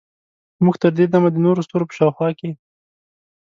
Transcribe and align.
موږ 0.63 0.75
تر 0.81 0.91
دې 0.97 1.05
دمه 1.13 1.29
د 1.31 1.37
نورو 1.45 1.65
ستورو 1.67 1.89
په 1.89 1.93
شاوخوا 1.97 2.29
کې 2.39 2.49